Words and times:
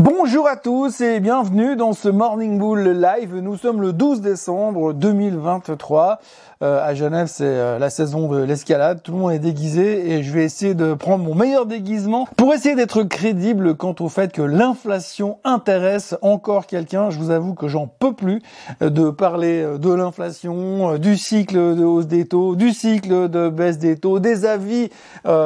Bonjour 0.00 0.48
à 0.48 0.56
tous 0.56 1.02
et 1.02 1.20
bienvenue 1.20 1.76
dans 1.76 1.92
ce 1.92 2.08
Morning 2.08 2.58
Bull 2.58 2.80
Live. 2.80 3.36
Nous 3.36 3.58
sommes 3.58 3.82
le 3.82 3.92
12 3.92 4.22
décembre 4.22 4.94
2023. 4.94 6.18
Euh, 6.62 6.82
à 6.82 6.94
Genève, 6.94 7.26
c'est 7.26 7.44
euh, 7.44 7.78
la 7.78 7.90
saison 7.90 8.26
de 8.28 8.38
l'escalade. 8.42 9.02
Tout 9.02 9.12
le 9.12 9.18
monde 9.18 9.32
est 9.32 9.38
déguisé 9.38 10.12
et 10.12 10.22
je 10.22 10.32
vais 10.32 10.44
essayer 10.44 10.74
de 10.74 10.94
prendre 10.94 11.24
mon 11.24 11.34
meilleur 11.34 11.66
déguisement 11.66 12.26
pour 12.38 12.54
essayer 12.54 12.74
d'être 12.74 13.02
crédible 13.02 13.74
quant 13.74 13.94
au 14.00 14.08
fait 14.08 14.32
que 14.32 14.40
l'inflation 14.40 15.38
intéresse 15.44 16.16
encore 16.22 16.66
quelqu'un. 16.66 17.10
Je 17.10 17.18
vous 17.18 17.30
avoue 17.30 17.52
que 17.52 17.68
j'en 17.68 17.86
peux 17.86 18.14
plus 18.14 18.40
euh, 18.80 18.88
de 18.88 19.10
parler 19.10 19.62
de 19.78 19.92
l'inflation, 19.92 20.96
du 20.96 21.18
cycle 21.18 21.76
de 21.76 21.84
hausse 21.84 22.06
des 22.06 22.26
taux, 22.26 22.56
du 22.56 22.70
cycle 22.70 23.28
de 23.28 23.50
baisse 23.50 23.76
des 23.76 23.98
taux, 23.98 24.20
des 24.20 24.46
avis 24.46 24.88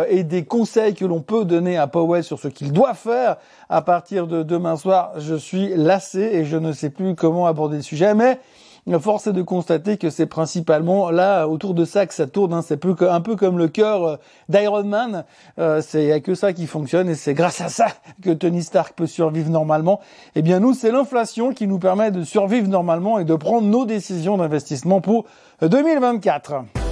et 0.09 0.23
des 0.23 0.45
conseils 0.45 0.95
que 0.95 1.05
l'on 1.05 1.21
peut 1.21 1.45
donner 1.45 1.77
à 1.77 1.87
Powell 1.89 2.23
sur 2.23 2.39
ce 2.39 2.49
qu'il 2.49 2.73
doit 2.73 2.95
faire 2.95 3.39
à 3.69 3.83
partir 3.83 4.27
de 4.27 4.36
demain 4.43 4.77
soir, 4.77 5.13
je 5.19 5.35
suis 5.35 5.69
lassé 5.75 6.21
et 6.21 6.45
je 6.45 6.57
ne 6.57 6.73
sais 6.73 6.91
plus 6.91 7.15
comment 7.15 7.47
aborder 7.47 7.77
le 7.77 7.83
sujet, 7.83 8.15
mais 8.15 8.39
force 9.01 9.27
est 9.27 9.33
de 9.33 9.43
constater 9.43 9.97
que 9.97 10.11
c'est 10.11 10.27
principalement 10.27 11.11
là 11.11 11.49
autour 11.49 11.75
de 11.75 11.85
ça 11.85 12.07
que 12.07 12.15
ça 12.15 12.27
tourne. 12.27 12.53
Hein. 12.53 12.63
C'est 12.63 12.81
un 13.03 13.21
peu 13.21 13.37
comme 13.37 13.59
le 13.59 13.69
cœur 13.69 14.05
euh, 14.05 14.17
d'Iron 14.49 14.85
Man. 14.85 15.25
Euh, 15.59 15.81
c'est 15.81 16.21
que 16.21 16.35
ça 16.35 16.53
qui 16.53 16.67
fonctionne 16.67 17.09
et 17.09 17.15
c'est 17.15 17.35
grâce 17.35 17.61
à 17.61 17.69
ça 17.69 17.89
que 18.23 18.31
Tony 18.31 18.63
Stark 18.63 18.95
peut 18.95 19.07
survivre 19.07 19.51
normalement. 19.51 20.01
Eh 20.37 20.43
bien 20.43 20.61
nous, 20.61 20.73
c'est 20.73 20.93
l'inflation 20.93 21.53
qui 21.53 21.67
nous 21.67 21.79
permet 21.79 22.11
de 22.11 22.23
survivre 22.23 22.69
normalement 22.69 23.19
et 23.19 23.25
de 23.25 23.35
prendre 23.35 23.67
nos 23.67 23.87
décisions 23.87 24.37
d'investissement 24.37 25.01
pour 25.01 25.25
2024. 25.63 26.86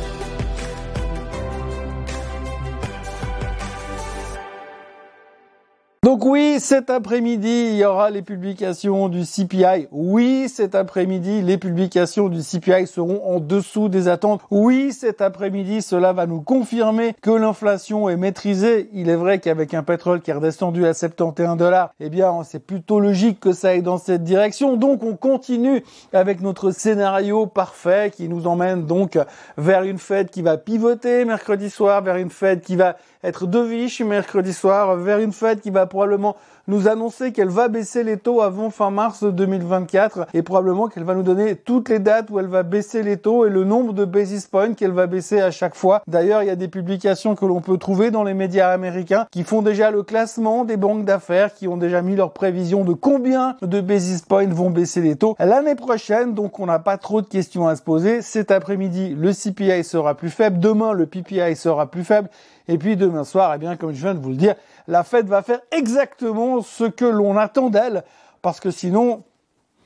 Donc 6.04 6.26
oui, 6.26 6.56
cet 6.60 6.90
après-midi, 6.90 7.68
il 7.70 7.76
y 7.76 7.84
aura 7.86 8.10
les 8.10 8.20
publications 8.20 9.08
du 9.08 9.22
CPI. 9.22 9.88
Oui, 9.90 10.50
cet 10.50 10.74
après-midi, 10.74 11.40
les 11.40 11.56
publications 11.56 12.28
du 12.28 12.41
CPI 12.42 12.86
seront 12.86 13.22
en 13.24 13.41
dessous 13.41 13.88
des 13.88 14.06
attentes. 14.06 14.42
Oui, 14.50 14.92
cet 14.92 15.22
après-midi, 15.22 15.80
cela 15.80 16.12
va 16.12 16.27
nous 16.27 16.42
confirmer 16.42 17.14
que 17.22 17.30
l'inflation 17.30 18.10
est 18.10 18.19
maîtrisée. 18.19 18.91
Il 18.92 19.08
est 19.08 19.16
vrai 19.16 19.38
qu'avec 19.38 19.72
un 19.72 19.82
pétrole 19.82 20.20
qui 20.20 20.30
est 20.30 20.34
redescendu 20.34 20.84
à 20.84 20.92
71 20.92 21.56
dollars, 21.56 21.94
eh 22.00 22.10
bien, 22.10 22.42
c'est 22.44 22.58
plutôt 22.58 23.00
logique 23.00 23.41
que 23.41 23.55
ça 23.55 23.69
aille 23.69 23.82
dans 23.82 23.97
cette 23.97 24.25
direction. 24.25 24.77
Donc, 24.77 25.02
on 25.02 25.16
continue 25.16 25.82
avec 26.12 26.42
notre 26.42 26.70
scénario 26.70 27.47
parfait 27.47 28.12
qui 28.14 28.28
nous 28.28 28.47
emmène 28.47 28.84
donc 28.84 29.19
vers 29.56 29.84
une 29.84 29.97
fête 29.97 30.30
qui 30.30 30.42
va 30.42 30.58
pivoter 30.58 31.25
mercredi 31.25 31.70
soir, 31.70 32.02
vers 32.02 32.16
une 32.16 32.28
fête 32.28 32.60
qui 32.60 32.77
va 32.77 32.97
être 33.22 33.47
deviche 33.47 34.02
mercredi 34.02 34.52
soir, 34.52 34.97
vers 34.97 35.19
une 35.19 35.32
fête 35.32 35.62
qui 35.62 35.70
va 35.70 35.86
probablement 35.95 36.34
nous 36.67 36.89
annoncer 36.89 37.31
qu'elle 37.31 37.50
va 37.50 37.69
baisser 37.69 38.03
les 38.03 38.17
taux 38.17 38.42
avant 38.42 38.70
fin 38.70 38.91
mars 38.91 39.23
2024 39.23 40.27
et 40.34 40.42
probablement 40.42 40.89
qu'elle 40.89 41.05
va 41.05 41.14
nous 41.14 41.23
donner 41.23 41.55
toutes 41.55 41.89
les 41.89 42.00
dates 42.00 42.31
où 42.31 42.41
elle 42.41 42.48
va 42.48 42.64
baisser 42.64 43.05
les 43.05 43.17
taux 43.17 43.47
et 43.47 43.48
le 43.48 43.62
nombre 43.62 43.92
de 43.92 44.05
basis 44.05 44.48
points 44.48 44.75
qu'elle 44.75 44.91
va 44.91 45.06
baisser 45.06 45.41
à 45.41 45.53
chaque 45.53 45.77
fois. 45.77 46.03
D'ailleurs, 46.09 46.42
il 46.42 46.47
y 46.47 46.50
a 46.50 46.56
des 46.56 46.67
publications 46.67 47.37
que 47.37 47.47
l'on 47.47 47.61
peut 47.61 47.78
trouver 47.78 48.11
dans 48.11 48.25
les 48.25 48.34
médias 48.34 48.70
américains 48.70 49.27
qui 49.31 49.45
font 49.45 49.62
déjà 49.62 49.92
le 49.92 50.03
classement 50.03 50.65
des 50.65 50.77
banques 50.77 51.05
d'affaires 51.05 51.55
qui 51.55 51.69
ont 51.69 51.77
déjà 51.77 52.03
mis 52.03 52.17
leurs 52.17 52.33
prévisions 52.33 52.83
de 52.83 52.92
combien 52.92 53.55
de 53.62 53.81
basis 53.81 54.22
points 54.22 54.48
vont 54.48 54.70
baisser 54.70 55.00
les 55.00 55.15
taux 55.15 55.37
l'année 55.39 55.77
prochaine. 55.77 56.34
Donc, 56.34 56.59
on 56.59 56.67
n'a 56.67 56.81
pas 56.81 56.98
trop 56.98 57.22
de 57.22 57.28
questions 57.28 57.69
à 57.69 57.77
se 57.77 57.83
poser. 57.83 58.20
Cet 58.20 58.50
après-midi, 58.50 59.15
le 59.17 59.33
CPI 59.33 59.84
sera 59.84 60.17
plus 60.17 60.31
faible. 60.31 60.59
Demain, 60.59 60.92
le 60.92 61.06
PPI 61.06 61.55
sera 61.55 61.87
plus 61.87 62.03
faible. 62.03 62.28
Et 62.67 62.78
puis 62.78 62.97
demain 62.97 63.25
soir, 63.25 63.53
eh 63.55 63.59
bien, 63.59 63.77
comme 63.77 63.92
je 63.92 64.00
viens 64.00 64.15
de 64.15 64.20
vous 64.20 64.31
le 64.31 64.37
dire, 64.37 64.55
la 64.86 65.04
Fed 65.04 65.27
va 65.27 65.42
faire 65.42 65.60
exactement 65.70 66.60
ce 66.60 66.84
que 66.84 67.04
l'on 67.04 67.36
attend 67.36 67.70
d'elle, 67.70 68.04
parce 68.42 68.60
que 68.60 68.70
sinon, 68.70 69.24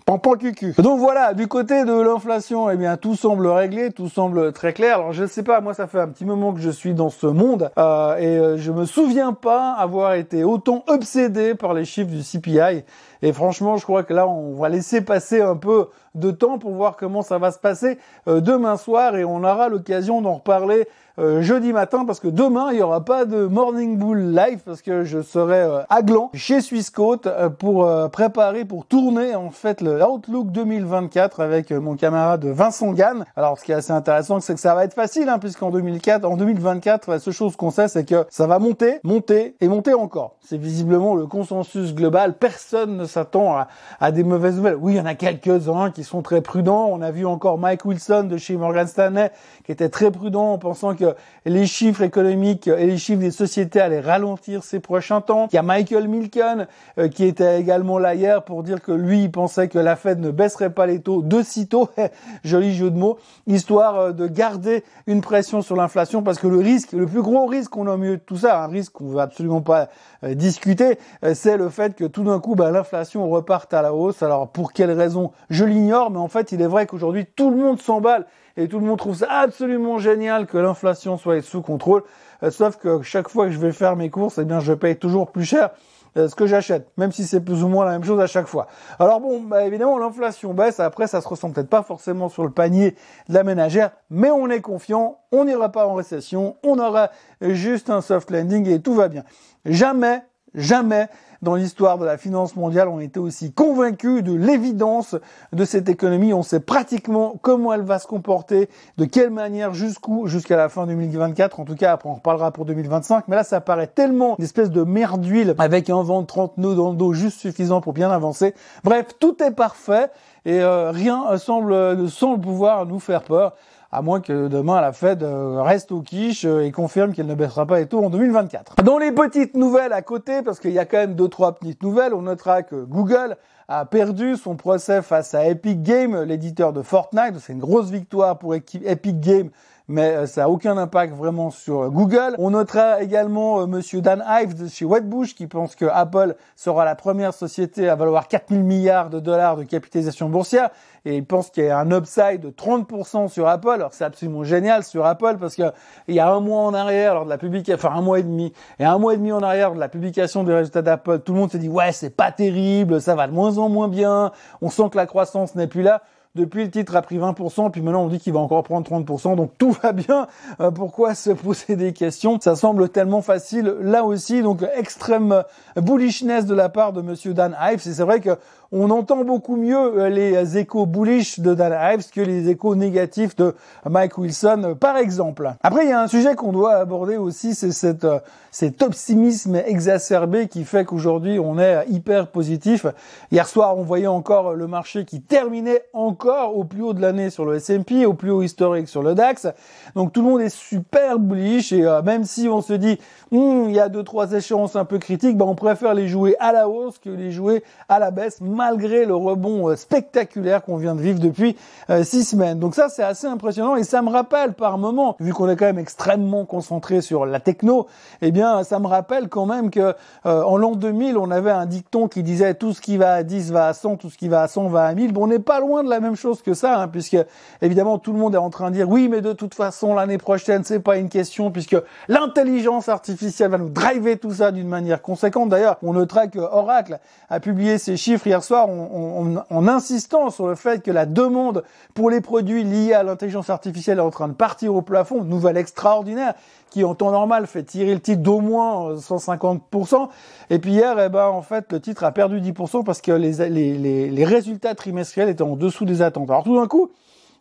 Pampan 0.09 0.37
cucu. 0.37 0.73
Donc 0.79 1.01
voilà, 1.01 1.35
du 1.35 1.49
côté 1.49 1.85
de 1.85 1.93
l'inflation, 1.93 2.71
eh 2.71 2.77
bien 2.77 2.97
tout 2.97 3.15
semble 3.15 3.47
réglé, 3.47 3.91
tout 3.91 4.09
semble 4.09 4.55
très 4.55 4.73
clair. 4.73 4.95
Alors 4.95 5.13
je 5.13 5.25
ne 5.25 5.29
sais 5.29 5.43
pas, 5.43 5.61
moi 5.61 5.75
ça 5.75 5.87
fait 5.87 6.01
un 6.01 6.09
petit 6.09 6.25
moment 6.25 6.55
que 6.55 6.61
je 6.61 6.71
suis 6.71 6.95
dans 6.95 7.11
ce 7.11 7.27
monde 7.27 7.71
euh, 7.77 8.17
et 8.17 8.39
euh, 8.39 8.57
je 8.57 8.73
me 8.73 8.87
souviens 8.87 9.35
pas 9.35 9.73
avoir 9.73 10.15
été 10.15 10.45
autant 10.45 10.83
obsédé 10.87 11.55
par 11.55 11.75
les 11.75 11.85
chiffres 11.85 12.09
du 12.09 12.23
CPI. 12.23 12.85
Et 13.23 13.33
franchement, 13.33 13.77
je 13.77 13.85
crois 13.85 14.03
que 14.03 14.15
là, 14.15 14.29
on 14.29 14.55
va 14.55 14.69
laisser 14.69 15.01
passer 15.01 15.41
un 15.41 15.57
peu 15.57 15.89
de 16.19 16.31
temps 16.31 16.59
pour 16.59 16.73
voir 16.73 16.97
comment 16.97 17.23
ça 17.23 17.39
va 17.39 17.51
se 17.51 17.59
passer 17.59 17.99
euh, 18.27 18.41
demain 18.41 18.77
soir 18.77 19.17
et 19.17 19.25
on 19.25 19.45
aura 19.45 19.69
l'occasion 19.69 20.21
d'en 20.21 20.35
reparler 20.35 20.89
euh, 21.19 21.43
jeudi 21.43 21.73
matin 21.73 22.05
parce 22.05 22.21
que 22.21 22.29
demain 22.29 22.69
il 22.71 22.77
n'y 22.77 22.83
aura 22.83 23.05
pas 23.05 23.25
de 23.25 23.47
Morning 23.47 23.99
Bull 23.99 24.35
live 24.35 24.61
parce 24.65 24.83
que 24.83 25.05
je 25.05 25.21
serai 25.21 25.61
euh, 25.61 25.81
à 25.89 26.03
Gland 26.03 26.31
chez 26.35 26.61
Swissquote 26.61 27.29
pour 27.59 27.89
préparer 28.11 28.65
pour 28.65 28.87
tourner 28.87 29.35
en 29.35 29.51
fait 29.51 29.81
le 29.81 30.03
Outlook 30.03 30.51
2024 30.53 31.41
avec 31.41 31.73
mon 31.73 31.97
camarade 31.97 32.45
Vincent 32.45 32.93
Gann. 32.93 33.25
Alors 33.37 33.59
ce 33.59 33.65
qui 33.65 33.73
est 33.73 33.77
assez 33.77 33.93
intéressant 33.93 34.41
c'est 34.41 34.55
que 34.55 34.61
ça 34.61 34.75
va 34.75 34.85
être 34.85 34.95
facile 34.95 35.29
hein, 35.29 35.39
puisqu'en 35.39 35.71
2004 35.71 36.25
en 36.25 36.37
2024 36.37 37.11
la 37.11 37.19
seule 37.19 37.35
chose 37.35 37.57
qu'on 37.57 37.71
sait 37.71 37.89
c'est 37.89 38.05
que 38.05 38.25
ça 38.31 38.47
va 38.47 38.59
monter, 38.59 39.01
monter 39.03 39.57
et 39.61 39.69
monter 39.69 39.95
encore. 39.95 40.37
C'est 40.41 40.59
visiblement 40.59 41.15
le 41.15 41.27
consensus 41.27 41.95
global. 41.95 42.35
Personne 42.39 42.97
ne 42.97 43.05
s'attend 43.09 43.57
à, 43.57 43.69
à, 44.01 44.13
des 44.13 44.23
mauvaises 44.23 44.57
nouvelles. 44.57 44.77
Oui, 44.81 44.95
il 44.95 44.97
y 44.97 45.01
en 45.01 45.07
a 45.07 45.15
quelques-uns 45.15 45.91
qui 45.91 46.05
sont 46.05 46.23
très 46.23 46.41
prudents. 46.41 46.89
On 46.91 47.03
a 47.03 47.11
vu 47.11 47.27
encore 47.27 47.59
Mike 47.59 47.85
Wilson 47.85 48.25
de 48.25 48.37
chez 48.37 48.57
Morgan 48.57 48.87
Stanley 48.87 49.33
qui 49.65 49.73
était 49.73 49.89
très 49.89 50.11
prudent 50.11 50.53
en 50.53 50.59
pensant 50.59 50.95
que 50.95 51.15
les 51.45 51.67
chiffres 51.67 52.03
économiques 52.03 52.69
et 52.69 52.87
les 52.87 52.97
chiffres 52.97 53.21
des 53.21 53.31
sociétés 53.31 53.81
allaient 53.81 54.01
ralentir 54.01 54.65
ces 54.65 54.81
prochains 54.81 55.21
temps. 55.21 55.49
Il 55.53 55.57
y 55.57 55.59
a 55.59 55.63
Michael 55.63 56.09
Milken 56.09 56.67
euh, 56.99 57.09
qui 57.09 57.25
était 57.25 57.61
également 57.61 57.99
là 57.99 58.15
hier 58.15 58.45
pour 58.45 58.63
dire 58.63 58.81
que 58.81 58.93
lui, 58.93 59.25
il 59.25 59.31
pensait 59.31 59.69
que 59.69 59.79
la 59.79 59.97
Fed 59.97 60.21
ne 60.21 60.31
baisserait 60.31 60.71
pas 60.71 60.87
les 60.87 61.01
taux 61.01 61.23
de 61.23 61.43
sitôt, 61.43 61.91
joli 62.45 62.75
jeu 62.75 62.91
de 62.91 62.97
mots, 62.97 63.19
histoire 63.47 63.99
euh, 63.99 64.13
de 64.13 64.27
garder 64.27 64.85
une 65.07 65.21
pression 65.21 65.61
sur 65.63 65.77
l'inflation 65.77 66.23
parce 66.23 66.39
que 66.39 66.47
le 66.47 66.59
risque, 66.59 66.93
le 66.93 67.07
plus 67.07 67.23
gros 67.23 67.47
risque 67.47 67.71
qu'on 67.71 67.89
a 67.89 67.95
au 67.95 67.99
milieu 67.99 68.17
de 68.17 68.23
tout 68.23 68.39
ça, 68.39 68.63
un 68.63 68.69
risque 68.69 68.93
qu'on 68.93 69.09
veut 69.09 69.21
absolument 69.21 69.61
pas 69.61 69.89
euh, 70.25 70.35
discuter, 70.35 70.99
c'est 71.35 71.57
le 71.57 71.69
fait 71.69 71.95
que 71.95 72.05
tout 72.05 72.25
d'un 72.25 72.41
coup, 72.41 72.55
bah, 72.55 72.71
l'inflation 72.71 72.98
reparte 73.05 73.73
à 73.75 73.83
la 73.83 73.95
hausse. 73.95 74.23
Alors 74.23 74.49
pour 74.49 74.73
quelle 74.73 74.93
raison? 74.93 75.33
Je 75.51 75.65
l'ignore, 75.65 76.11
mais 76.11 76.19
en 76.19 76.29
fait, 76.29 76.53
il 76.53 76.63
est 76.63 76.67
vrai 76.67 76.87
qu'aujourd'hui, 76.87 77.27
tout 77.27 77.51
le 77.51 77.57
monde 77.57 77.81
s'emballe 77.81 78.27
et 78.57 78.69
tout 78.69 78.81
le 78.81 78.87
monde 78.87 78.99
trouve 78.99 79.17
ça 79.17 79.29
absolument 79.31 79.99
génial 79.99 80.47
que 80.47 80.59
l'inflation 80.59 81.17
soit 81.17 81.43
sous 81.43 81.63
contrôle. 81.63 82.03
Euh, 82.43 82.51
sauf 82.51 82.77
que 82.77 83.03
chaque 83.03 83.29
fois 83.29 83.47
que 83.47 83.53
je 83.53 83.59
vais 83.59 83.73
faire 83.73 83.97
mes 83.97 84.11
courses, 84.11 84.39
eh 84.39 84.45
bien, 84.45 84.61
je 84.61 84.73
paye 84.73 84.97
toujours 84.97 85.31
plus 85.31 85.45
cher 85.45 85.71
euh, 86.17 86.29
ce 86.29 86.35
que 86.35 86.47
j'achète, 86.47 86.91
même 86.97 87.13
si 87.13 87.25
c'est 87.25 87.41
plus 87.41 87.63
ou 87.63 87.69
moins 87.69 87.85
la 87.85 87.93
même 87.93 88.05
chose 88.05 88.21
à 88.21 88.27
chaque 88.27 88.47
fois. 88.47 88.67
Alors 88.99 89.21
bon, 89.21 89.41
bah 89.41 89.65
évidemment, 89.65 89.99
l'inflation 89.99 90.55
baisse. 90.55 90.81
Après, 90.81 91.07
ça 91.07 91.21
se 91.21 91.29
ressent 91.29 91.51
peut-être 91.51 91.69
pas 91.69 91.83
forcément 91.83 92.29
sur 92.29 92.45
le 92.45 92.51
panier 92.51 92.97
de 93.29 93.35
la 93.35 93.45
ménagère, 93.45 93.91
mais 94.11 94.31
on 94.31 94.49
est 94.49 94.61
confiant. 94.61 95.19
On 95.31 95.45
n'ira 95.45 95.71
pas 95.71 95.87
en 95.87 95.95
récession. 95.95 96.57
On 96.65 96.79
aura 96.79 97.11
juste 97.41 97.91
un 97.91 98.01
soft 98.01 98.31
landing 98.31 98.69
et 98.69 98.81
tout 98.81 98.95
va 98.95 99.09
bien. 99.09 99.25
Jamais, 99.65 100.23
jamais 100.55 101.09
dans 101.43 101.55
l'histoire 101.55 101.99
de 101.99 102.05
la 102.05 102.17
finance 102.17 102.57
mondiale, 102.57 102.89
on 102.89 102.99
était 102.99 103.21
aussi 103.21 103.53
convaincus 103.53 104.25
de 104.25 104.33
l'évidence 104.33 105.15
de 105.53 105.65
cette 105.65 105.89
économie. 105.89 106.33
On 106.33 106.43
sait 106.43 106.61
pratiquement 106.61 107.39
comment 107.41 107.73
elle 107.73 107.83
va 107.83 107.99
se 107.99 108.07
comporter, 108.07 108.69
de 108.97 109.05
quelle 109.05 109.31
manière, 109.31 109.73
jusqu'où, 109.73 110.27
jusqu'à 110.27 110.57
la 110.57 110.69
fin 110.69 110.87
2024. 110.87 111.61
En 111.61 111.65
tout 111.65 111.77
cas, 111.77 111.93
après 111.93 112.09
on 112.09 112.15
reparlera 112.15 112.51
pour 112.51 112.65
2025. 112.65 113.29
Mais 113.29 113.37
là, 113.37 113.45
ça 113.45 113.61
paraît 113.61 113.87
tellement 113.87 114.37
une 114.39 114.45
espèce 114.45 114.71
de 114.71 114.83
merde 114.83 115.21
d'huile 115.21 115.55
avec 115.59 115.91
un 115.91 116.03
vent 116.03 116.23
de 116.23 116.27
30 116.27 116.59
nœuds 116.59 116.75
dans 116.75 116.91
le 116.91 116.97
dos 116.97 117.13
juste 117.13 117.39
suffisant 117.39 117.81
pour 117.81 117.93
bien 117.93 118.11
avancer. 118.11 118.55
Bref, 118.83 119.07
tout 119.21 119.41
est 119.43 119.53
parfait 119.53 120.11
et 120.45 120.61
euh, 120.61 120.91
rien 120.91 121.37
semble 121.37 122.09
sans 122.09 122.39
pouvoir 122.39 122.87
nous 122.87 122.99
faire 122.99 123.23
peur 123.23 123.55
à 123.91 124.03
moins 124.03 124.21
que 124.21 124.49
demain 124.49 124.81
la 124.81 124.93
Fed 124.93 125.23
euh, 125.23 125.63
reste 125.63 125.93
au 125.93 126.03
quiche 126.03 126.45
euh, 126.45 126.65
et 126.65 126.73
confirme 126.73 127.13
qu'elle 127.13 127.27
ne 127.27 127.35
baissera 127.35 127.67
pas 127.67 127.79
les 127.79 127.87
taux 127.87 128.05
en 128.05 128.11
2024. 128.11 128.83
Dans 128.83 128.99
les 128.99 129.13
petites 129.13 129.55
nouvelles 129.55 129.93
à 129.93 130.03
côté, 130.03 130.43
parce 130.43 130.61
qu'il 130.61 130.73
y 130.73 130.79
a 130.79 130.85
quand 130.85 130.99
même 130.99 131.15
deux 131.15 131.29
trois 131.29 131.55
petites 131.55 131.83
nouvelles, 131.83 132.13
on 132.13 132.23
notera 132.23 132.63
que 132.63 132.85
Google 132.85 133.37
a 133.69 133.85
perdu 133.85 134.37
son 134.37 134.57
procès 134.57 135.03
face 135.03 135.35
à 135.35 135.47
Epic 135.47 135.83
Games, 135.83 136.23
l'éditeur 136.23 136.73
de 136.73 136.81
Fortnite. 136.81 137.39
C'est 137.39 137.53
une 137.53 137.59
grosse 137.59 137.91
victoire 137.91 138.39
pour 138.39 138.55
Epic 138.55 139.21
Games 139.21 139.51
mais 139.89 140.15
euh, 140.15 140.27
ça 140.27 140.45
a 140.45 140.49
aucun 140.49 140.77
impact 140.77 141.15
vraiment 141.15 141.51
sur 141.51 141.83
euh, 141.83 141.89
Google. 141.89 142.35
On 142.39 142.51
notera 142.51 143.03
également 143.03 143.61
euh, 143.61 143.67
monsieur 143.67 144.03
Dan 144.03 144.23
Ives 144.29 144.55
de 144.55 144.69
chez 144.69 144.85
Wedbush 144.85 145.35
qui 145.35 145.47
pense 145.47 145.75
que 145.75 145.87
Apple 145.87 146.37
sera 146.55 146.85
la 146.85 146.95
première 146.95 147.33
société 147.33 147.89
à 147.89 147.97
valoir 147.97 148.29
4000 148.29 148.63
milliards 148.63 149.09
de 149.09 149.19
dollars 149.19 149.57
de 149.57 149.65
capitalisation 149.65 150.29
boursière 150.29 150.69
et 151.07 151.17
il 151.17 151.25
pense 151.25 151.51
qu'il 151.51 151.65
y 151.65 151.69
a 151.69 151.79
un 151.79 151.91
upside 151.91 152.41
de 152.41 152.51
30% 152.51 153.29
sur 153.29 153.49
Apple. 153.49 153.71
Alors 153.71 153.95
c'est 153.95 154.05
absolument 154.05 154.45
génial 154.45 154.85
sur 154.85 155.07
Apple 155.07 155.39
parce 155.41 155.57
que 155.57 155.63
il 156.07 156.15
y 156.15 156.21
a 156.21 156.31
un 156.31 156.41
mois 156.41 156.61
en 156.61 156.75
arrière, 156.75 157.15
lors 157.15 157.25
de 157.25 157.31
la 157.31 157.39
publication, 157.39 157.75
enfin 157.75 157.97
un 157.97 158.03
mois 158.03 158.19
et 158.19 158.23
demi, 158.23 158.53
et 158.79 158.85
un 158.85 158.99
mois 158.99 159.15
et 159.15 159.17
demi 159.17 159.33
en 159.33 159.43
arrière 159.43 159.73
de 159.73 159.81
la 159.81 159.89
publication 159.89 160.45
des 160.45 160.53
résultats 160.53 160.83
d'Apple, 160.83 161.21
tout 161.21 161.33
le 161.33 161.39
monde 161.39 161.51
s'est 161.51 161.59
dit 161.59 161.69
ouais 161.69 161.93
c'est 161.93 162.15
pas 162.15 162.31
terrible, 162.31 163.01
ça 163.01 163.15
va 163.15 163.27
de 163.27 163.33
moins 163.33 163.57
moins 163.67 163.89
bien, 163.89 164.31
on 164.63 164.71
sent 164.71 164.91
que 164.93 164.97
la 164.97 165.07
croissance 165.07 165.55
n'est 165.55 165.67
plus 165.67 165.83
là. 165.83 166.03
Depuis, 166.35 166.65
le 166.65 166.71
titre 166.71 166.95
a 166.95 167.03
pris 167.03 167.19
20%, 167.19 167.71
puis 167.71 167.81
maintenant 167.81 168.05
on 168.05 168.09
dit 168.09 168.21
qu'il 168.21 168.33
va 168.33 168.39
encore 168.39 168.63
prendre 168.63 168.89
30%, 168.89 169.35
donc 169.35 169.51
tout 169.59 169.73
va 169.83 169.93
bien. 169.93 170.29
Euh, 170.61 170.71
pourquoi 170.71 171.15
se 171.15 171.31
poser 171.31 171.75
des 171.75 171.93
questions? 171.93 172.39
Ça 172.41 172.55
semble 172.55 172.91
tellement 172.91 173.23
facile 173.23 173.75
là 173.81 174.05
aussi, 174.05 174.43
donc 174.43 174.63
extrême 174.77 175.43
bullishness 175.77 176.47
de 176.47 176.55
la 176.55 176.69
part 176.69 176.93
de 176.93 177.01
Monsieur 177.01 177.35
Dan 177.35 177.57
Ives. 177.61 177.89
Et 177.89 177.93
c'est 177.93 178.05
vrai 178.05 178.21
que 178.21 178.39
on 178.71 178.91
entend 178.91 179.25
beaucoup 179.25 179.57
mieux 179.57 179.77
euh, 179.77 180.09
les 180.11 180.59
échos 180.59 180.85
bullish 180.85 181.41
de 181.41 181.55
Dan 181.55 181.73
Ives 181.73 182.11
que 182.11 182.21
les 182.21 182.51
échos 182.51 182.75
négatifs 182.75 183.35
de 183.35 183.55
Mike 183.89 184.19
Wilson, 184.19 184.63
euh, 184.65 184.75
par 184.75 184.99
exemple. 184.99 185.51
Après, 185.63 185.87
il 185.87 185.89
y 185.89 185.93
a 185.93 186.03
un 186.03 186.07
sujet 186.07 186.35
qu'on 186.35 186.53
doit 186.53 186.75
aborder 186.75 187.17
aussi, 187.17 187.55
c'est 187.55 187.73
cette, 187.73 188.05
euh, 188.05 188.19
cet 188.51 188.83
optimisme 188.83 189.57
exacerbé 189.57 190.49
qui 190.49 190.65
fait 190.65 190.85
qu'aujourd'hui, 190.85 191.39
on 191.39 191.59
est 191.59 191.87
hyper 191.89 192.27
positif. 192.29 192.85
Hier 193.33 193.49
soir, 193.49 193.79
on 193.79 193.83
voyait 193.83 194.07
encore 194.07 194.53
le 194.53 194.67
marché 194.67 195.07
qui 195.07 195.23
terminait 195.23 195.85
encore 195.95 196.57
au 196.59 196.65
plus 196.65 196.83
haut 196.83 196.93
de 196.93 197.01
l'année 197.01 197.31
sur 197.31 197.47
le 197.47 197.57
S&P, 197.57 198.05
au 198.05 198.13
plus 198.13 198.31
haut 198.31 198.43
historique 198.43 198.89
sur 198.89 199.03
le 199.03 199.15
DAX. 199.15 199.47
Donc 199.95 200.13
tout 200.13 200.21
le 200.21 200.29
monde 200.29 200.41
est 200.43 200.55
super 200.55 201.19
bullish 201.19 201.73
et 201.73 201.87
même 202.05 202.25
si 202.25 202.49
on 202.49 202.61
se 202.61 202.73
dit, 202.75 202.99
hum, 203.33 203.67
il 203.69 203.75
y 203.75 203.81
a 203.81 203.89
deux, 203.89 204.03
trois 204.03 204.33
échéances 204.33 204.77
un 204.77 204.85
peu 204.85 204.99
critiques, 204.99 205.37
ben, 205.37 205.47
on 205.47 205.55
préfère 205.55 205.95
les 205.95 206.09
jouer 206.09 206.37
à 206.39 206.53
la 206.53 206.69
hausse 206.69 206.99
que 206.99 207.11
les 207.11 207.31
jouer 207.31 207.63
à 207.89 207.99
la 207.99 208.11
baisse 208.11 208.41
malgré 208.59 209.05
le 209.05 209.15
rebond 209.15 209.71
euh, 209.71 209.77
spectaculaire 209.77 210.65
qu'on 210.65 210.77
vient 210.77 210.97
de 210.97 211.01
vivre 211.01 211.21
depuis 211.21 211.57
euh, 211.91 212.03
six 212.03 212.25
semaines. 212.25 212.59
Donc 212.59 212.75
ça, 212.75 212.89
c'est 212.89 213.05
assez 213.05 213.29
impressionnant 213.29 213.77
et 213.77 213.85
ça 213.85 214.03
me 214.03 214.11
rappelle 214.11 214.55
par 214.55 214.79
moment, 214.79 215.17
vu 215.21 215.33
qu'on 215.33 215.49
est 215.49 215.55
quand 215.55 215.67
même 215.67 215.79
extrêmement 215.79 216.45
concentré 216.45 217.01
sur 217.01 217.25
la 217.25 217.39
techno, 217.39 217.87
eh 218.21 218.33
bien, 218.33 218.65
ça 218.65 218.81
me 218.81 218.89
rappelle 218.89 219.29
quand 219.29 219.47
même 219.47 219.71
que 219.71 219.95
euh, 220.27 220.43
en 220.43 220.57
l'an 220.57 220.73
2000, 220.73 221.17
on 221.19 221.31
avait 221.31 221.53
un 221.53 221.67
dicton 221.67 222.09
qui 222.09 222.25
disait 222.25 222.55
tout 222.55 222.73
ce 222.73 222.81
qui 222.81 222.97
va 222.97 223.13
à 223.13 223.23
10 223.23 223.53
va 223.53 223.69
à 223.69 223.75
100, 223.75 223.97
tout 223.97 224.11
ce 224.11 224.19
qui 224.19 224.27
va 224.27 224.43
à 224.43 224.49
100 224.49 224.69
va 224.69 224.87
à 224.87 224.95
1000. 224.95 225.13
Bon, 225.13 225.25
on 225.25 225.27
n'est 225.29 225.39
pas 225.39 225.61
loin 225.61 225.85
de 225.85 225.89
la 225.89 226.01
même 226.01 226.17
chose 226.17 226.43
que 226.43 226.53
ça, 226.53 226.81
hein, 226.81 226.89
puisque 226.89 227.17
évidemment 227.63 227.99
tout 227.99 228.13
le 228.13 228.19
monde 228.19 228.35
est 228.35 228.39
en 228.39 228.51
train 228.51 228.71
de 228.71 228.75
dire 228.75 228.89
oui, 228.89 229.09
mais 229.09 229.21
de 229.21 229.33
toute 229.33 229.55
façon 229.55 229.95
l'année 229.95 230.19
prochaine 230.19 230.65
c'est 230.65 230.81
pas 230.81 230.97
une 230.97 231.09
question 231.09 231.53
puisque 231.53 231.77
l'intelligence 232.09 232.89
artificielle 232.89 233.53
va 233.53 233.59
nous 233.59 233.69
driver 233.69 234.19
tout 234.19 234.33
ça 234.33 234.51
d'une 234.51 234.69
manière 234.69 235.01
conséquente. 235.01 235.49
D'ailleurs, 235.49 235.77
on 235.83 235.93
notera 235.93 236.27
que 236.27 236.41
Oracle 236.41 236.99
a 237.31 237.39
publié 237.39 237.79
ses 237.79 237.97
chiffres 237.97 238.27
hier 238.27 238.43
soir 238.49 238.69
en, 238.69 239.69
insistant 239.69 240.31
sur 240.31 240.49
le 240.49 240.55
fait 240.55 240.83
que 240.83 240.91
la 240.91 241.07
demande 241.07 241.65
pour 241.95 242.11
les 242.11 242.21
produits 242.21 242.65
liés 242.65 242.95
à 242.95 243.03
l'intelligence 243.03 243.51
artificielle 243.51 243.99
est 243.99 244.03
en 244.03 244.11
train 244.11 244.29
de 244.29 244.33
partir 244.33 244.75
au 244.75 244.83
plafond, 244.83 245.23
nouvelle 245.23 245.57
extraordinaire 245.57 246.35
qui 246.71 246.85
en 246.85 246.95
temps 246.95 247.13
normal 247.13 247.47
fait 247.47 247.63
tirer 247.63 247.95
le 247.95 248.01
titre 248.01 248.23
d'au 248.23 248.41
moins 248.41 248.95
150%. 248.95 250.09
Et 250.51 250.59
puis 250.59 250.73
hier, 250.73 250.99
eh 250.99 251.09
ben, 251.09 251.27
en 251.27 251.43
fait, 251.43 251.73
le 251.73 251.81
titre 251.81 252.05
a 252.05 252.13
perdu 252.13 252.41
10% 252.41 252.85
parce 252.85 253.01
que 253.01 253.13
les, 253.13 253.49
les, 253.49 254.11
les 254.11 254.25
résultats 254.25 254.75
trimestriels 254.75 255.29
étaient 255.29 255.43
en 255.43 255.57
dessous 255.57 255.85
des 255.85 256.03
attentes. 256.03 256.29
Alors 256.29 256.45
tout 256.45 256.57
d'un 256.57 256.67
coup, 256.67 256.91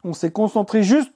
on 0.03 0.13
s'est 0.13 0.31
concentré 0.31 0.83
juste 0.83 1.12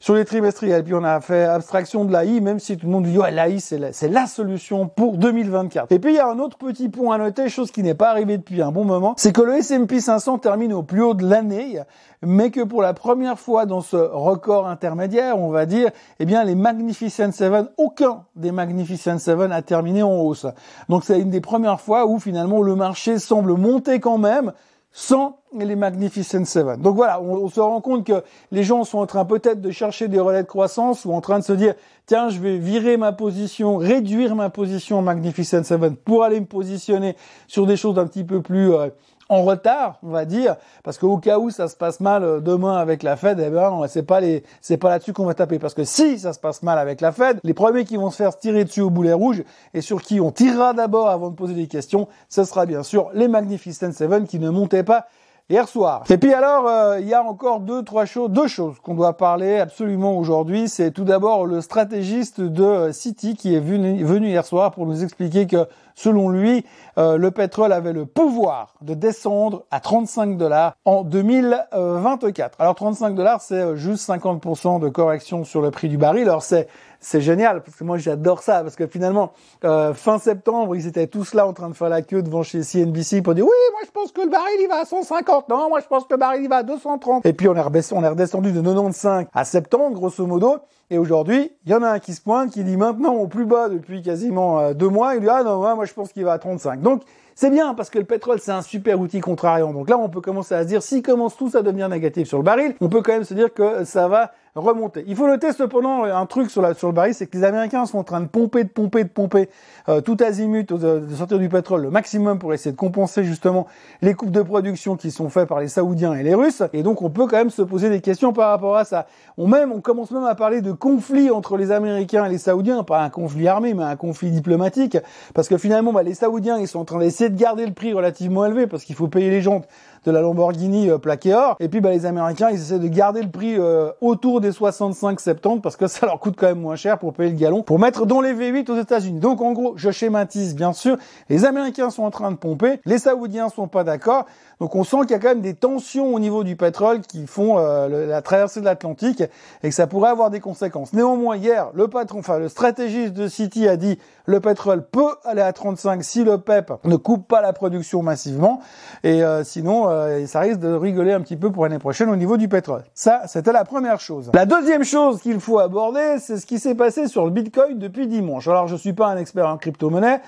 sur 0.00 0.14
les 0.14 0.24
trimestriels. 0.24 0.84
Puis 0.84 0.94
on 0.94 1.04
a 1.04 1.20
fait 1.20 1.44
abstraction 1.44 2.04
de 2.04 2.12
l'AI, 2.12 2.40
même 2.40 2.58
si 2.58 2.76
tout 2.76 2.86
le 2.86 2.92
monde 2.92 3.04
dit 3.04 3.18
ouais 3.18 3.30
l'AI 3.30 3.60
c'est 3.60 3.78
la, 3.78 3.90
la 4.08 4.26
solution 4.26 4.88
pour 4.88 5.16
2024. 5.16 5.92
Et 5.92 5.98
puis 5.98 6.12
il 6.12 6.16
y 6.16 6.20
a 6.20 6.28
un 6.28 6.38
autre 6.38 6.58
petit 6.58 6.88
point 6.88 7.16
à 7.16 7.18
noter, 7.18 7.48
chose 7.48 7.70
qui 7.70 7.82
n'est 7.82 7.94
pas 7.94 8.10
arrivée 8.10 8.38
depuis 8.38 8.62
un 8.62 8.72
bon 8.72 8.84
moment, 8.84 9.14
c'est 9.16 9.32
que 9.32 9.42
le 9.42 9.56
S&P 9.56 10.00
500 10.00 10.38
termine 10.38 10.72
au 10.72 10.82
plus 10.82 11.02
haut 11.02 11.14
de 11.14 11.26
l'année, 11.26 11.80
mais 12.22 12.50
que 12.50 12.62
pour 12.62 12.82
la 12.82 12.94
première 12.94 13.38
fois 13.38 13.66
dans 13.66 13.80
ce 13.80 13.96
record 13.96 14.66
intermédiaire, 14.66 15.38
on 15.38 15.50
va 15.50 15.66
dire, 15.66 15.90
eh 16.18 16.24
bien 16.24 16.44
les 16.44 16.54
Magnificent 16.54 17.32
Seven, 17.32 17.68
aucun 17.76 18.24
des 18.36 18.52
Magnificent 18.52 19.18
Seven 19.18 19.52
a 19.52 19.62
terminé 19.62 20.02
en 20.02 20.16
hausse. 20.16 20.46
Donc 20.88 21.04
c'est 21.04 21.20
une 21.20 21.30
des 21.30 21.40
premières 21.40 21.80
fois 21.80 22.06
où 22.06 22.18
finalement 22.18 22.62
le 22.62 22.74
marché 22.74 23.18
semble 23.18 23.54
monter 23.54 24.00
quand 24.00 24.18
même 24.18 24.52
sans 24.92 25.37
les 25.56 25.76
Magnificent 25.76 26.44
Seven. 26.44 26.80
Donc 26.80 26.96
voilà, 26.96 27.20
on, 27.20 27.48
se 27.48 27.60
rend 27.60 27.80
compte 27.80 28.04
que 28.04 28.22
les 28.50 28.62
gens 28.62 28.84
sont 28.84 28.98
en 28.98 29.06
train 29.06 29.24
peut-être 29.24 29.60
de 29.60 29.70
chercher 29.70 30.08
des 30.08 30.20
relais 30.20 30.42
de 30.42 30.48
croissance 30.48 31.04
ou 31.04 31.12
en 31.12 31.20
train 31.20 31.38
de 31.38 31.44
se 31.44 31.52
dire 31.52 31.74
tiens, 32.06 32.28
je 32.28 32.38
vais 32.38 32.58
virer 32.58 32.96
ma 32.96 33.12
position, 33.12 33.76
réduire 33.76 34.34
ma 34.34 34.50
position 34.50 35.02
Magnificent 35.02 35.64
Seven 35.64 35.96
pour 35.96 36.24
aller 36.24 36.40
me 36.40 36.46
positionner 36.46 37.16
sur 37.46 37.66
des 37.66 37.76
choses 37.76 37.98
un 37.98 38.06
petit 38.06 38.24
peu 38.24 38.42
plus 38.42 38.72
euh, 38.72 38.88
en 39.28 39.42
retard, 39.42 39.98
on 40.02 40.08
va 40.08 40.24
dire, 40.24 40.56
parce 40.82 40.96
qu'au 40.96 41.18
cas 41.18 41.38
où 41.38 41.50
ça 41.50 41.68
se 41.68 41.76
passe 41.76 42.00
mal 42.00 42.24
euh, 42.24 42.40
demain 42.40 42.76
avec 42.78 43.02
la 43.02 43.16
Fed, 43.16 43.38
eh 43.44 43.50
ben 43.50 43.86
c'est 43.86 44.02
pas 44.02 44.20
les, 44.20 44.42
c'est 44.62 44.78
pas 44.78 44.88
là-dessus 44.88 45.12
qu'on 45.12 45.26
va 45.26 45.34
taper, 45.34 45.58
parce 45.58 45.74
que 45.74 45.84
si 45.84 46.18
ça 46.18 46.32
se 46.32 46.38
passe 46.38 46.62
mal 46.62 46.78
avec 46.78 47.00
la 47.00 47.12
Fed, 47.12 47.38
les 47.44 47.54
premiers 47.54 47.84
qui 47.84 47.96
vont 47.96 48.10
se 48.10 48.16
faire 48.16 48.36
tirer 48.38 48.64
dessus 48.64 48.80
au 48.80 48.90
boulet 48.90 49.12
rouge 49.12 49.44
et 49.74 49.82
sur 49.82 50.00
qui 50.02 50.20
on 50.20 50.30
tirera 50.30 50.72
d'abord 50.72 51.08
avant 51.10 51.28
de 51.28 51.34
poser 51.34 51.54
des 51.54 51.66
questions, 51.66 52.08
ce 52.28 52.44
sera 52.44 52.64
bien 52.64 52.82
sûr 52.82 53.10
les 53.12 53.28
Magnificent 53.28 53.92
Seven 53.92 54.26
qui 54.26 54.38
ne 54.38 54.48
montaient 54.48 54.84
pas 54.84 55.06
hier 55.50 55.66
soir. 55.66 56.04
Et 56.10 56.18
puis 56.18 56.34
alors, 56.34 56.68
euh, 56.68 57.00
il 57.00 57.08
y 57.08 57.14
a 57.14 57.22
encore 57.22 57.60
deux, 57.60 57.82
trois 57.82 58.04
choses, 58.04 58.30
deux 58.30 58.48
choses 58.48 58.76
qu'on 58.82 58.94
doit 58.94 59.16
parler 59.16 59.58
absolument 59.58 60.18
aujourd'hui. 60.18 60.68
C'est 60.68 60.90
tout 60.90 61.04
d'abord 61.04 61.46
le 61.46 61.60
stratégiste 61.60 62.40
de 62.40 62.90
City 62.92 63.34
qui 63.34 63.54
est 63.54 63.60
venu, 63.60 64.04
venu 64.04 64.28
hier 64.28 64.44
soir 64.44 64.72
pour 64.72 64.86
nous 64.86 65.02
expliquer 65.02 65.46
que 65.46 65.66
selon 65.94 66.28
lui, 66.28 66.64
euh, 66.98 67.16
le 67.16 67.30
pétrole 67.30 67.72
avait 67.72 67.92
le 67.92 68.04
pouvoir 68.04 68.74
de 68.82 68.94
descendre 68.94 69.64
à 69.70 69.80
35 69.80 70.36
dollars 70.36 70.74
en 70.84 71.02
2024. 71.02 72.60
Alors 72.60 72.74
35 72.74 73.14
dollars, 73.14 73.40
c'est 73.40 73.54
euh, 73.54 73.76
juste 73.76 74.08
50% 74.08 74.80
de 74.80 74.88
correction 74.88 75.44
sur 75.44 75.62
le 75.62 75.70
prix 75.70 75.88
du 75.88 75.96
baril. 75.96 76.24
Alors 76.24 76.42
c'est 76.42 76.68
c'est 77.00 77.20
génial 77.20 77.62
parce 77.62 77.76
que 77.76 77.84
moi 77.84 77.98
j'adore 77.98 78.42
ça 78.42 78.62
parce 78.62 78.76
que 78.76 78.86
finalement 78.86 79.32
euh, 79.64 79.94
fin 79.94 80.18
septembre 80.18 80.74
ils 80.74 80.86
étaient 80.86 81.06
tous 81.06 81.34
là 81.34 81.46
en 81.46 81.52
train 81.52 81.68
de 81.68 81.74
faire 81.74 81.88
la 81.88 82.02
queue 82.02 82.22
devant 82.22 82.42
chez 82.42 82.62
CNBC 82.62 83.22
pour 83.22 83.34
dire 83.34 83.44
oui 83.44 83.50
moi 83.72 83.80
je 83.84 83.90
pense 83.90 84.12
que 84.12 84.20
le 84.20 84.28
baril 84.28 84.56
il 84.60 84.68
va 84.68 84.80
à 84.80 84.84
150 84.84 85.48
non 85.48 85.68
moi 85.68 85.80
je 85.80 85.86
pense 85.86 86.04
que 86.04 86.14
le 86.14 86.18
baril 86.18 86.42
il 86.42 86.48
va 86.48 86.56
à 86.56 86.62
230 86.62 87.24
et 87.24 87.32
puis 87.32 87.48
on 87.48 87.54
est 87.54 87.60
redescendu, 87.60 88.50
on 88.50 88.62
de 88.62 88.62
95 88.62 89.26
à 89.32 89.44
septembre 89.44 89.94
grosso 89.94 90.26
modo. 90.26 90.56
Et 90.90 90.98
aujourd'hui 90.98 91.52
il 91.66 91.72
y 91.72 91.74
en 91.74 91.82
a 91.82 91.90
un 91.90 91.98
qui 91.98 92.14
se 92.14 92.20
pointe 92.20 92.50
qui 92.50 92.64
dit 92.64 92.76
maintenant 92.76 93.14
au 93.14 93.26
plus 93.26 93.44
bas 93.44 93.68
depuis 93.68 94.02
quasiment 94.02 94.58
euh, 94.58 94.74
deux 94.74 94.88
mois 94.88 95.14
il 95.14 95.20
dit 95.20 95.28
ah 95.28 95.42
non 95.44 95.58
moi 95.58 95.84
je 95.84 95.92
pense 95.92 96.12
qu'il 96.12 96.24
va 96.24 96.32
à 96.32 96.38
35 96.38 96.80
donc 96.80 97.02
c'est 97.40 97.50
bien 97.50 97.72
parce 97.74 97.88
que 97.88 98.00
le 98.00 98.04
pétrole, 98.04 98.40
c'est 98.40 98.50
un 98.50 98.62
super 98.62 98.98
outil 98.98 99.20
contrariant. 99.20 99.72
Donc 99.72 99.88
là, 99.88 99.96
on 99.96 100.08
peut 100.08 100.20
commencer 100.20 100.56
à 100.56 100.64
se 100.64 100.66
dire, 100.66 100.82
si 100.82 101.02
commence 101.02 101.36
tout 101.36 101.52
à 101.54 101.62
devenir 101.62 101.88
négatif 101.88 102.26
sur 102.26 102.38
le 102.38 102.42
baril, 102.42 102.74
on 102.80 102.88
peut 102.88 103.00
quand 103.00 103.12
même 103.12 103.22
se 103.22 103.32
dire 103.32 103.54
que 103.54 103.84
ça 103.84 104.08
va 104.08 104.32
remonter. 104.58 105.04
Il 105.06 105.16
faut 105.16 105.26
noter 105.26 105.52
cependant 105.52 106.04
un 106.04 106.26
truc 106.26 106.50
sur, 106.50 106.62
la, 106.62 106.74
sur 106.74 106.88
le 106.88 106.94
baril, 106.94 107.14
c'est 107.14 107.26
que 107.26 107.36
les 107.36 107.44
Américains 107.44 107.86
sont 107.86 107.98
en 107.98 108.04
train 108.04 108.20
de 108.20 108.26
pomper, 108.26 108.64
de 108.64 108.68
pomper, 108.68 109.04
de 109.04 109.08
pomper 109.08 109.48
euh, 109.88 110.00
tout 110.00 110.16
azimut 110.20 110.72
de 110.72 111.14
sortir 111.16 111.38
du 111.38 111.48
pétrole 111.48 111.82
le 111.82 111.90
maximum 111.90 112.38
pour 112.38 112.52
essayer 112.52 112.72
de 112.72 112.76
compenser 112.76 113.24
justement 113.24 113.66
les 114.02 114.14
coupes 114.14 114.30
de 114.30 114.42
production 114.42 114.96
qui 114.96 115.10
sont 115.10 115.28
faites 115.28 115.48
par 115.48 115.60
les 115.60 115.68
Saoudiens 115.68 116.14
et 116.14 116.22
les 116.22 116.34
Russes. 116.34 116.62
Et 116.72 116.82
donc 116.82 117.02
on 117.02 117.10
peut 117.10 117.26
quand 117.26 117.36
même 117.36 117.50
se 117.50 117.62
poser 117.62 117.90
des 117.90 118.00
questions 118.00 118.32
par 118.32 118.50
rapport 118.50 118.76
à 118.76 118.84
ça. 118.84 119.06
On 119.36 119.46
même, 119.46 119.72
on 119.72 119.80
commence 119.80 120.10
même 120.10 120.24
à 120.24 120.34
parler 120.34 120.60
de 120.60 120.72
conflit 120.72 121.30
entre 121.30 121.56
les 121.56 121.70
Américains 121.70 122.24
et 122.24 122.28
les 122.28 122.38
Saoudiens, 122.38 122.82
pas 122.82 123.02
un 123.02 123.10
conflit 123.10 123.48
armé, 123.48 123.74
mais 123.74 123.84
un 123.84 123.96
conflit 123.96 124.30
diplomatique, 124.30 124.98
parce 125.34 125.48
que 125.48 125.58
finalement, 125.58 125.92
bah, 125.92 126.02
les 126.02 126.14
Saoudiens, 126.14 126.58
ils 126.58 126.68
sont 126.68 126.80
en 126.80 126.84
train 126.84 126.98
d'essayer 126.98 127.30
de 127.30 127.38
garder 127.38 127.66
le 127.66 127.72
prix 127.72 127.92
relativement 127.92 128.44
élevé 128.44 128.66
parce 128.66 128.84
qu'il 128.84 128.94
faut 128.94 129.08
payer 129.08 129.30
les 129.30 129.40
jantes 129.40 129.66
de 130.04 130.10
la 130.10 130.20
Lamborghini 130.20 130.90
euh, 130.90 130.98
plaquée 130.98 131.34
or. 131.34 131.56
Et 131.60 131.68
puis 131.68 131.80
bah, 131.80 131.90
les 131.90 132.06
Américains, 132.06 132.50
ils 132.50 132.60
essaient 132.60 132.78
de 132.78 132.88
garder 132.88 133.22
le 133.22 133.30
prix 133.30 133.56
euh, 133.56 133.90
autour 134.00 134.40
des 134.40 134.47
65-70 134.50 135.60
parce 135.60 135.76
que 135.76 135.86
ça 135.86 136.06
leur 136.06 136.20
coûte 136.20 136.34
quand 136.36 136.46
même 136.46 136.60
moins 136.60 136.76
cher 136.76 136.98
pour 136.98 137.12
payer 137.12 137.30
le 137.30 137.36
galon, 137.36 137.62
pour 137.62 137.78
mettre 137.78 138.06
dans 138.06 138.20
les 138.20 138.32
V8 138.32 138.70
aux 138.70 138.78
États-Unis. 138.78 139.20
Donc 139.20 139.40
en 139.40 139.52
gros, 139.52 139.74
je 139.76 139.90
schématise 139.90 140.54
bien 140.54 140.72
sûr, 140.72 140.96
les 141.28 141.44
Américains 141.44 141.90
sont 141.90 142.02
en 142.02 142.10
train 142.10 142.30
de 142.30 142.36
pomper, 142.36 142.80
les 142.84 142.98
Saoudiens 142.98 143.48
sont 143.48 143.68
pas 143.68 143.84
d'accord. 143.84 144.26
Donc 144.60 144.74
on 144.74 144.84
sent 144.84 144.98
qu'il 145.02 145.12
y 145.12 145.14
a 145.14 145.18
quand 145.18 145.28
même 145.28 145.40
des 145.40 145.54
tensions 145.54 146.14
au 146.14 146.18
niveau 146.18 146.42
du 146.42 146.56
pétrole 146.56 147.00
qui 147.00 147.26
font 147.26 147.58
euh, 147.58 148.06
la 148.06 148.22
traversée 148.22 148.60
de 148.60 148.64
l'Atlantique 148.64 149.22
et 149.62 149.68
que 149.68 149.74
ça 149.74 149.86
pourrait 149.86 150.10
avoir 150.10 150.30
des 150.30 150.40
conséquences. 150.40 150.92
Néanmoins, 150.92 151.36
hier, 151.36 151.70
le 151.74 151.88
patron, 151.88 152.18
enfin 152.18 152.38
le 152.38 152.48
stratégiste 152.48 153.14
de 153.14 153.28
City 153.28 153.68
a 153.68 153.76
dit 153.76 153.98
le 154.26 154.40
pétrole 154.40 154.84
peut 154.84 155.14
aller 155.24 155.40
à 155.40 155.52
35 155.52 156.02
si 156.04 156.24
le 156.24 156.38
PEP 156.38 156.72
ne 156.84 156.96
coupe 156.96 157.26
pas 157.26 157.40
la 157.40 157.52
production 157.52 158.02
massivement 158.02 158.60
et 159.02 159.22
euh, 159.22 159.44
sinon 159.44 159.88
euh, 159.88 160.26
ça 160.26 160.40
risque 160.40 160.60
de 160.60 160.72
rigoler 160.72 161.12
un 161.12 161.20
petit 161.20 161.36
peu 161.36 161.50
pour 161.50 161.64
l'année 161.64 161.78
prochaine 161.78 162.10
au 162.10 162.16
niveau 162.16 162.36
du 162.36 162.48
pétrole. 162.48 162.82
Ça, 162.94 163.22
c'était 163.26 163.52
la 163.52 163.64
première 163.64 164.00
chose. 164.00 164.27
La 164.34 164.46
deuxième 164.46 164.84
chose 164.84 165.20
qu'il 165.20 165.40
faut 165.40 165.58
aborder, 165.58 166.16
c'est 166.18 166.38
ce 166.38 166.46
qui 166.46 166.58
s'est 166.58 166.74
passé 166.74 167.08
sur 167.08 167.24
le 167.24 167.30
Bitcoin 167.30 167.78
depuis 167.78 168.06
dimanche. 168.06 168.48
Alors 168.48 168.66
je 168.66 168.76
suis 168.76 168.92
pas 168.92 169.08
un 169.08 169.16
expert 169.16 169.46
en 169.46 169.56
crypto-monnaie, 169.56 170.20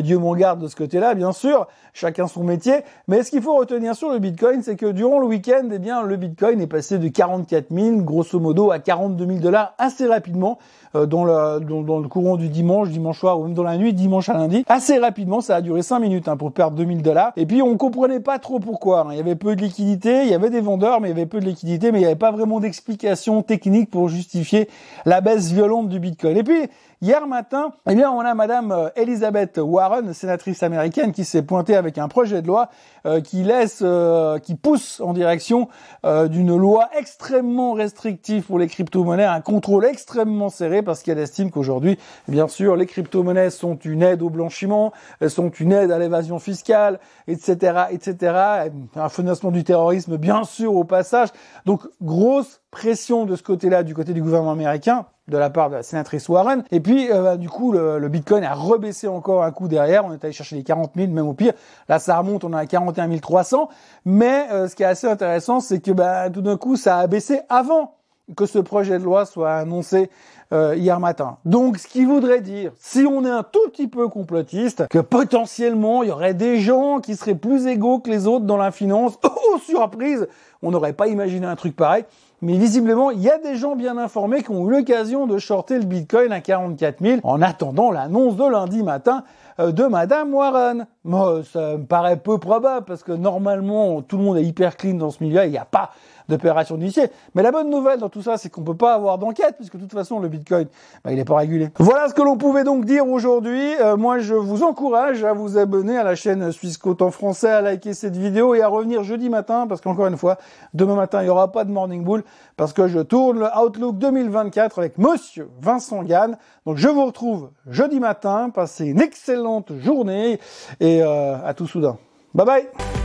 Dieu 0.00 0.18
m'en 0.18 0.34
garde 0.34 0.60
de 0.60 0.68
ce 0.68 0.76
côté-là, 0.76 1.14
bien 1.14 1.32
sûr, 1.32 1.66
chacun 1.92 2.26
son 2.26 2.44
métier, 2.44 2.84
mais 3.08 3.22
ce 3.22 3.30
qu'il 3.30 3.42
faut 3.42 3.56
retenir 3.56 3.94
sûr 3.94 4.12
le 4.12 4.18
Bitcoin, 4.18 4.62
c'est 4.62 4.76
que 4.76 4.86
durant 4.86 5.18
le 5.18 5.26
week-end, 5.26 5.68
eh 5.72 5.78
bien, 5.78 6.02
le 6.02 6.16
Bitcoin 6.16 6.60
est 6.60 6.66
passé 6.66 6.98
de 6.98 7.08
44 7.08 7.66
000, 7.70 7.96
grosso 8.02 8.38
modo, 8.38 8.70
à 8.70 8.78
42 8.78 9.26
000 9.26 9.38
dollars 9.38 9.74
assez 9.78 10.06
rapidement 10.06 10.58
euh, 10.94 11.06
dans, 11.06 11.24
le, 11.24 11.60
dans, 11.60 11.98
le 11.98 12.08
courant 12.08 12.36
du 12.36 12.48
dimanche, 12.48 12.88
dimanche 12.88 13.18
soir 13.18 13.38
ou 13.38 13.44
même 13.44 13.54
dans 13.54 13.62
la 13.62 13.76
nuit, 13.76 13.92
dimanche 13.92 14.28
à 14.28 14.34
lundi. 14.34 14.64
Assez 14.68 14.98
rapidement, 14.98 15.40
ça 15.40 15.56
a 15.56 15.60
duré 15.60 15.82
5 15.82 15.98
minutes 15.98 16.28
hein, 16.28 16.36
pour 16.36 16.52
perdre 16.52 16.76
2000 16.76 17.02
dollars. 17.02 17.32
Et 17.36 17.46
puis 17.46 17.62
on 17.62 17.76
comprenait 17.76 18.20
pas 18.20 18.38
trop 18.38 18.58
pourquoi. 18.58 19.00
Hein. 19.00 19.08
Il 19.12 19.16
y 19.16 19.20
avait 19.20 19.34
peu 19.34 19.56
de 19.56 19.62
liquidité, 19.62 20.22
il 20.22 20.28
y 20.28 20.34
avait 20.34 20.50
des 20.50 20.60
vendeurs, 20.60 21.00
mais 21.00 21.08
il 21.08 21.10
y 21.10 21.14
avait 21.14 21.26
peu 21.26 21.40
de 21.40 21.46
liquidité, 21.46 21.92
mais 21.92 21.98
il 21.98 22.02
n'y 22.02 22.06
avait 22.06 22.16
pas 22.16 22.30
vraiment 22.30 22.60
d'explication 22.60 23.42
techniques 23.48 23.90
pour 23.90 24.08
justifier 24.08 24.68
la 25.04 25.20
baisse 25.20 25.50
violente 25.50 25.88
du 25.88 25.98
Bitcoin. 25.98 26.36
Et 26.36 26.44
puis, 26.44 26.68
Hier 27.00 27.28
matin, 27.28 27.74
eh 27.88 27.94
bien, 27.94 28.10
on 28.10 28.18
a 28.18 28.34
Madame 28.34 28.72
euh, 28.72 28.88
Elizabeth 28.96 29.60
Warren, 29.62 30.12
sénatrice 30.12 30.64
américaine, 30.64 31.12
qui 31.12 31.24
s'est 31.24 31.42
pointée 31.42 31.76
avec 31.76 31.96
un 31.96 32.08
projet 32.08 32.42
de 32.42 32.48
loi 32.48 32.70
euh, 33.06 33.20
qui 33.20 33.44
laisse, 33.44 33.82
euh, 33.82 34.40
qui 34.40 34.56
pousse 34.56 35.00
en 35.00 35.12
direction 35.12 35.68
d'une 36.04 36.56
loi 36.56 36.88
extrêmement 36.98 37.72
restrictive 37.72 38.42
pour 38.44 38.58
les 38.58 38.66
crypto-monnaies, 38.66 39.24
un 39.24 39.40
contrôle 39.40 39.84
extrêmement 39.84 40.48
serré, 40.48 40.82
parce 40.82 41.02
qu'elle 41.02 41.18
estime 41.18 41.50
qu'aujourd'hui, 41.50 41.98
bien 42.26 42.48
sûr, 42.48 42.74
les 42.74 42.86
crypto-monnaies 42.86 43.50
sont 43.50 43.76
une 43.76 44.02
aide 44.02 44.22
au 44.22 44.30
blanchiment, 44.30 44.92
elles 45.20 45.30
sont 45.30 45.50
une 45.50 45.72
aide 45.72 45.92
à 45.92 45.98
l'évasion 45.98 46.38
fiscale, 46.38 46.98
etc., 47.28 47.84
etc., 47.90 48.70
un 48.96 49.08
financement 49.08 49.50
du 49.50 49.64
terrorisme, 49.64 50.16
bien 50.16 50.44
sûr, 50.44 50.74
au 50.74 50.84
passage. 50.84 51.28
Donc, 51.64 51.82
grosse 52.00 52.60
pression 52.70 53.24
de 53.24 53.36
ce 53.36 53.42
côté-là, 53.42 53.82
du 53.82 53.94
côté 53.94 54.12
du 54.12 54.22
gouvernement 54.22 54.52
américain, 54.52 55.06
de 55.28 55.36
la 55.36 55.50
part 55.50 55.70
de 55.70 55.76
la 55.76 55.82
sénatrice 55.82 56.28
Warren. 56.28 56.64
Et 56.70 56.80
puis, 56.80 57.10
euh, 57.10 57.22
bah, 57.22 57.36
du 57.36 57.48
coup, 57.48 57.72
le, 57.72 58.08
Bitcoin 58.08 58.44
a 58.44 58.54
rebaissé 58.54 59.08
encore 59.08 59.44
un 59.44 59.50
coup 59.50 59.68
derrière. 59.68 60.04
On 60.04 60.12
est 60.12 60.24
allé 60.24 60.32
chercher 60.32 60.56
les 60.56 60.64
40 60.64 60.92
000, 60.96 61.08
même 61.12 61.26
au 61.26 61.34
pire. 61.34 61.52
Là, 61.88 61.98
ça 61.98 62.18
remonte, 62.18 62.44
on 62.44 62.52
est 62.52 62.56
à 62.56 62.66
41 62.66 63.18
300. 63.18 63.68
Mais 64.04 64.46
euh, 64.50 64.68
ce 64.68 64.76
qui 64.76 64.82
est 64.82 64.86
assez 64.86 65.06
intéressant, 65.06 65.60
c'est 65.60 65.80
que 65.80 65.90
bah, 65.90 66.30
tout 66.30 66.42
d'un 66.42 66.56
coup, 66.56 66.76
ça 66.76 66.98
a 66.98 67.06
baissé 67.06 67.40
avant 67.48 67.94
que 68.36 68.46
ce 68.46 68.58
projet 68.58 68.98
de 68.98 69.04
loi 69.04 69.24
soit 69.24 69.54
annoncé 69.54 70.10
euh, 70.52 70.74
hier 70.76 71.00
matin. 71.00 71.38
Donc, 71.44 71.78
ce 71.78 71.86
qui 71.86 72.04
voudrait 72.04 72.40
dire, 72.40 72.72
si 72.78 73.00
on 73.00 73.24
est 73.24 73.30
un 73.30 73.42
tout 73.42 73.68
petit 73.70 73.88
peu 73.88 74.08
complotiste, 74.08 74.86
que 74.88 74.98
potentiellement, 74.98 76.02
il 76.02 76.08
y 76.08 76.12
aurait 76.12 76.34
des 76.34 76.58
gens 76.58 77.00
qui 77.00 77.16
seraient 77.16 77.34
plus 77.34 77.66
égaux 77.66 77.98
que 77.98 78.10
les 78.10 78.26
autres 78.26 78.44
dans 78.44 78.56
la 78.56 78.70
finance. 78.70 79.18
Oh, 79.50 79.58
surprise 79.58 80.28
On 80.60 80.70
n'aurait 80.70 80.92
pas 80.92 81.08
imaginé 81.08 81.46
un 81.46 81.56
truc 81.56 81.74
pareil. 81.74 82.04
Mais 82.40 82.56
visiblement, 82.56 83.10
il 83.10 83.20
y 83.20 83.28
a 83.28 83.38
des 83.38 83.56
gens 83.56 83.74
bien 83.74 83.98
informés 83.98 84.42
qui 84.44 84.50
ont 84.50 84.68
eu 84.68 84.70
l'occasion 84.70 85.26
de 85.26 85.38
shorter 85.38 85.78
le 85.78 85.84
Bitcoin 85.84 86.30
à 86.30 86.40
44 86.40 87.00
000 87.00 87.20
en 87.24 87.42
attendant 87.42 87.90
l'annonce 87.90 88.36
de 88.36 88.48
lundi 88.48 88.84
matin 88.84 89.24
euh, 89.58 89.72
de 89.72 89.84
Madame 89.84 90.32
Warren. 90.32 90.86
Moi, 91.02 91.42
ça 91.52 91.76
me 91.76 91.84
paraît 91.84 92.16
peu 92.16 92.38
probable 92.38 92.86
parce 92.86 93.02
que 93.02 93.10
normalement, 93.10 94.02
tout 94.02 94.18
le 94.18 94.22
monde 94.22 94.38
est 94.38 94.44
hyper 94.44 94.76
clean 94.76 94.94
dans 94.94 95.10
ce 95.10 95.22
milieu. 95.22 95.44
Il 95.44 95.50
n'y 95.50 95.58
a 95.58 95.64
pas 95.64 95.90
d'opération 96.28 96.76
d'initié. 96.76 97.04
Mais 97.34 97.42
la 97.42 97.50
bonne 97.50 97.70
nouvelle 97.70 97.98
dans 97.98 98.08
tout 98.08 98.22
ça, 98.22 98.36
c'est 98.36 98.48
qu'on 98.48 98.62
peut 98.62 98.76
pas 98.76 98.94
avoir 98.94 99.18
d'enquête 99.18 99.54
puisque 99.56 99.76
de 99.76 99.82
toute 99.82 99.92
façon, 99.92 100.20
le 100.20 100.28
Bitcoin, 100.28 100.68
bah, 101.04 101.12
il 101.12 101.16
n'est 101.16 101.24
pas 101.24 101.36
régulé. 101.36 101.70
Voilà 101.78 102.08
ce 102.08 102.14
que 102.14 102.22
l'on 102.22 102.36
pouvait 102.36 102.64
donc 102.64 102.84
dire 102.84 103.08
aujourd'hui. 103.08 103.74
Euh, 103.80 103.96
moi, 103.96 104.18
je 104.18 104.34
vous 104.34 104.62
encourage 104.62 105.24
à 105.24 105.32
vous 105.32 105.58
abonner 105.58 105.96
à 105.96 106.04
la 106.04 106.14
chaîne 106.14 106.52
Suisse 106.52 106.78
en 107.00 107.10
français, 107.10 107.50
à 107.50 107.60
liker 107.60 107.94
cette 107.94 108.16
vidéo 108.16 108.54
et 108.54 108.62
à 108.62 108.68
revenir 108.68 109.02
jeudi 109.02 109.28
matin 109.28 109.66
parce 109.66 109.80
qu'encore 109.80 110.06
une 110.06 110.16
fois, 110.16 110.38
demain 110.74 110.94
matin, 110.94 111.20
il 111.20 111.24
n'y 111.24 111.30
aura 111.30 111.52
pas 111.52 111.64
de 111.64 111.70
Morning 111.70 112.04
Bull 112.04 112.24
parce 112.56 112.72
que 112.72 112.88
je 112.88 113.00
tourne 113.00 113.40
le 113.40 113.46
Outlook 113.58 113.98
2024 113.98 114.78
avec 114.78 114.98
Monsieur 114.98 115.48
Vincent 115.60 116.02
Gann. 116.02 116.36
Donc, 116.66 116.76
je 116.76 116.88
vous 116.88 117.04
retrouve 117.04 117.50
jeudi 117.66 118.00
matin. 118.00 118.50
Passez 118.50 118.86
une 118.86 119.00
excellente 119.00 119.72
journée 119.78 120.40
et 120.80 121.02
euh, 121.02 121.36
à 121.44 121.54
tout 121.54 121.66
soudain. 121.66 121.98
Bye 122.34 122.46
bye 122.46 122.97